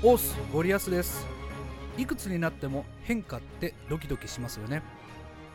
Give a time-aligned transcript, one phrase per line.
[0.00, 1.26] オースゴリアスです。
[1.96, 4.80] いくつになっても変化ってドキドキしますよね。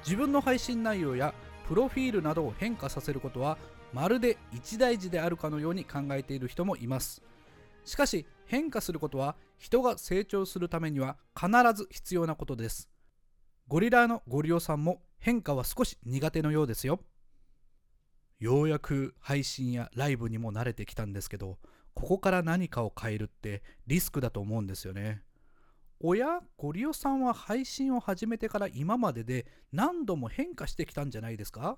[0.04, 1.34] 自分の配信内容や
[1.66, 3.58] プロフィールなどを変化させることは
[3.94, 7.22] まるで一大事であるかのように考えている人もいます。
[7.86, 12.90] しかし変化することは人が成長するためには必ず必要なことです。
[13.70, 17.00] ゴリラのゴリオさんも変化は少し苦手のようですよ。
[18.40, 21.60] ようやく配信やライブにも慣れてきたんですけど
[21.94, 25.22] ここから何かを変えるってリスクだと思うんですよね。
[26.00, 31.78] おやゴリオさんは配信を始めてから今までで何度も変化してきたんじゃないですか？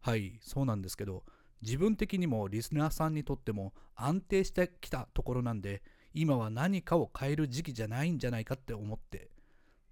[0.00, 1.24] はいそうなんですけど
[1.62, 5.82] 自分的にもリスナーさんにとっても安定してきたところなんで
[6.14, 9.30] 今は何かを変える時期じゃないんじゃないかって思って。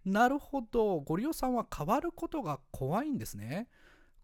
[0.04, 3.68] なるほどゴリオさんは変わることが怖いんですね。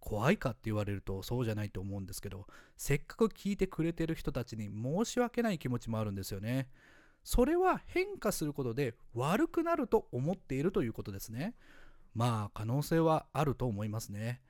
[0.01, 6.69] 怖いかって言われるとそうじゃないと思うんですけどせっかく聞いてくれてる人たちに申し訳ない気持ちもあるんですよね。
[7.23, 11.55] それは変化することで悪くなると思っているということですね。
[12.15, 14.41] まあ可能性はあると思いますね。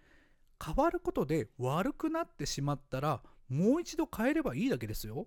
[0.65, 5.27] 変わることで悪くなってしまったらもう一度変えればいいだけですよ。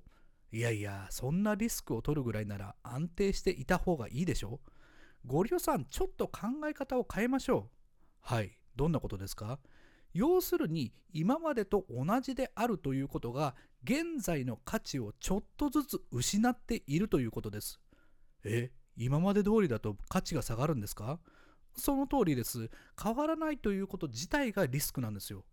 [0.51, 4.59] いやいやそんなリスクを取るぐらいなら安定していた方がいいでしょ
[5.25, 7.69] ゴリオさんちょっと考え方を変えましょう。
[8.21, 9.59] はいどんなことですか？
[10.13, 17.79] 要するに今までと同じであるということが現在の価値をちょっとずつ失っているということです。
[18.43, 21.19] え今まで通りだと価値が下がるんですか？
[21.75, 22.69] その通りです。
[23.01, 25.43] 変わらないということ自体がリスクなんですよ。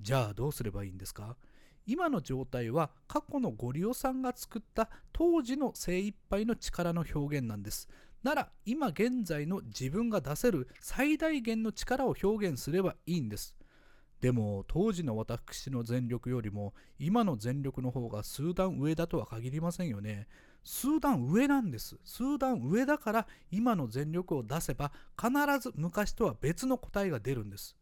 [0.00, 1.36] じゃあどうすればいいんですか？
[1.84, 7.88] 今の状態は過去のゴリオさんが作った当時の精一杯の力の表現なんです。
[8.22, 13.56] なら今現在の自分が出せる最大限の力を表現すればいいんです。
[14.20, 20.26] でも当時の私の全力よりも今の全力の方が数段上だとは限りませんよね。
[20.64, 21.96] 数段上なんです。
[22.04, 25.30] 数段上だから今の全力を出せば必
[25.60, 27.76] ず昔とは別の答えが出るんです。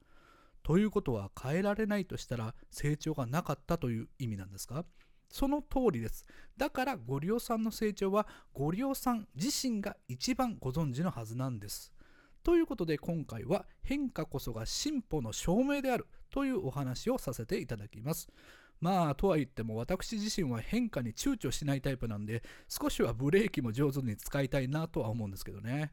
[0.63, 4.85] ということは変えられないとしたら成長がなかったという意味なんですか？
[5.31, 6.27] その通りです。
[6.57, 11.93] だからゴリオさんの成長はゴリオさん自身が一番ご存知のはずなんです。
[12.45, 18.29] ということで今回は変化こそが進歩の証明であるというお話をさせていただきます。
[18.81, 25.93] まあとは言っても私自身は変化に躊躇しないタイプなんで少しはブレーキも上手に使いたいなとは思うんですけどね。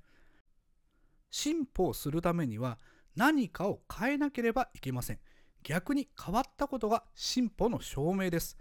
[1.29, 2.77] 進歩をするためには
[3.15, 5.19] 何かを変えなければいけません。
[5.63, 8.57] 逆に変わったことが進歩の証明です。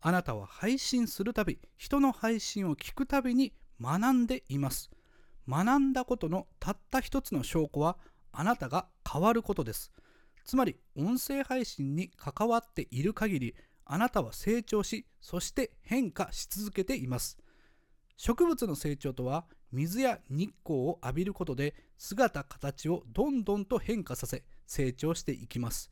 [0.00, 4.90] あなたは配信するたび、人の配信を聞くたびに学んでいます。
[5.48, 7.96] 学んだことのたった一つの証拠は
[8.32, 9.90] あなたが変わることです。
[10.44, 13.54] つまり音声配信に関わっている限り
[13.84, 17.38] あなたは成長しそして変化し続けています。
[18.16, 25.90] 植物の成長とは水や日光を浴びることで姿形をどんどんと変化させ成長していきます。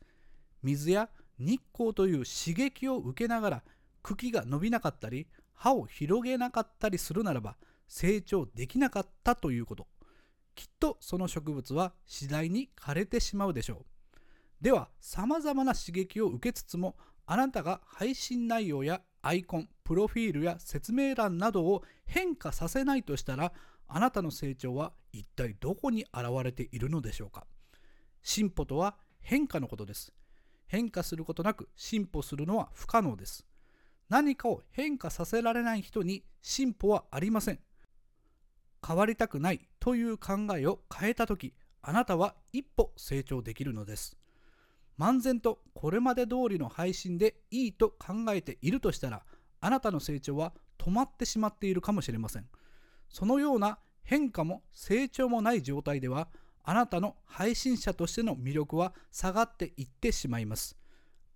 [0.61, 3.63] 水や日光という刺激を受けながら
[4.01, 7.55] 茎が伸びなかったり葉を広げなかったりするならば
[7.87, 9.87] 成長できなかったということ。
[10.55, 13.85] きっとその植物は次第に枯れてしまうでしょう。
[14.61, 23.53] ではさまざまな刺激を受けつつもあなたが配信内容やアイコンプロフィールや説明欄などを変化させないとしたら
[23.87, 27.45] あなたの成長は一体どこに現れているのでしょうか。
[28.23, 30.11] 進歩とは変化のことです。
[30.67, 33.45] 変化することなく進歩するのは不可能です。
[34.09, 37.59] 何かを変化させられない人に進歩はありません。
[38.87, 44.17] 変わりたくないという考えを変えた時あなたは一歩成長できるのです。
[44.97, 49.23] 漫然とこれまで通りの配信でいいと考えているとしたら
[49.59, 52.45] あなたの成長は止まってしまっているかもしれません。
[53.09, 56.29] そのような変化も成長もない状態では
[56.63, 60.77] あなたの配信者としての魅力は下がっていってしまいます。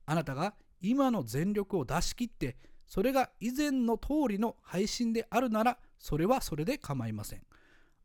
[0.06, 2.58] あなたが今の全力を出し切って
[2.88, 7.44] それが以前の通りの配信であるならそれはそれで構いません。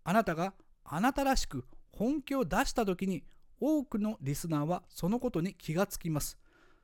[0.05, 0.53] あなたが
[0.85, 3.25] あなたらしく本気を出した時に
[3.59, 6.39] 多くのリスナーはそのことに気がつきます。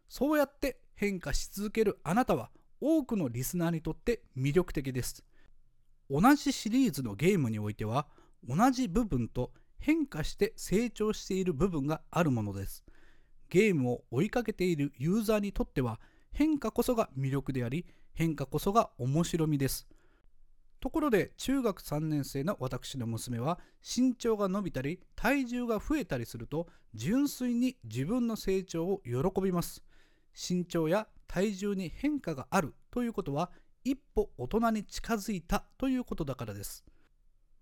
[0.09, 2.50] そうやって変化し続けるあなたは
[2.81, 5.23] 多くのリスナーにとって魅力的です。
[6.11, 8.06] 同じシリーズのゲームにおいては
[8.49, 12.85] 同じ部分と変化して成長している部分があるものです。
[13.50, 16.00] ゲームを追いかけているユーザーにとっては
[16.32, 19.87] 変化こそが魅力であり変化こそが面白みです。
[20.82, 29.84] ところで中学3年生の私の娘は身長が伸びたり体重が増えたりすると純粋に自分の成長を喜びます。
[30.34, 33.52] 身長や体重に変化があるということは
[33.84, 36.85] 一歩大人に近づいたということだからです。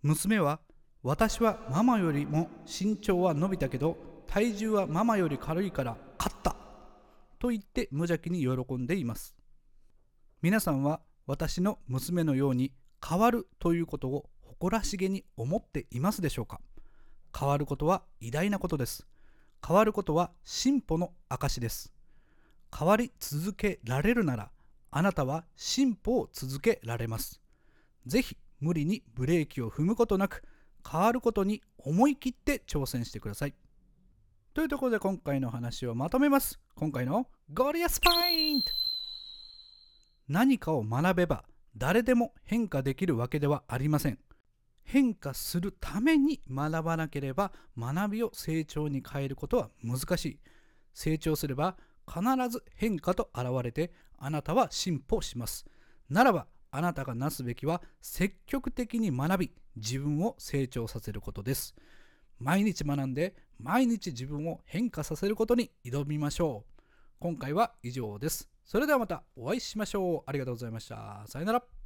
[0.00, 0.60] 娘は
[1.02, 6.56] 私はママよりも身長は伸びたけど体重はママより軽いから勝った
[7.38, 9.36] と言って無邪気に喜んでいます。
[10.40, 12.72] 皆さんは私の娘のように
[13.06, 16.60] 変わるということを誇らしげに思っていますでしょうか？
[17.38, 19.06] 変わることは偉大なことです。
[19.66, 21.92] 変わることは進歩の証です。
[22.76, 24.50] 変わり続けられるなら
[24.90, 27.40] あなたは進歩を続けられます。
[28.06, 30.42] ぜひ無理にブレーキを踏むことなく
[30.88, 33.54] 変わることに思い切って挑戦してください。
[34.52, 36.58] というところで今回の話をまとめます。
[36.74, 38.68] 今回のゴリアスポイント。
[40.28, 41.44] 何かを学べば
[41.76, 44.18] 誰でも変化できるわけではありません。
[44.82, 50.40] 変化するために学ばなければ学びを成長に変えることは難しい。
[50.94, 51.76] 成長すれば
[52.08, 55.64] 必ず変化と現れてあなたは進歩します。
[56.08, 61.74] ならばあなたがなすべきは積極的に学び自分を成長させることです。
[62.38, 66.79] 毎日学んで毎日自分を変化させることに挑みましょう。
[67.20, 68.48] 今回は以上です。
[68.64, 70.22] それではまたお会いしましょう。
[70.26, 71.22] ありがとうございました。
[71.26, 71.79] さよなら。